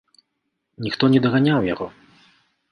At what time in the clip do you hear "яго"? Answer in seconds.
1.73-1.87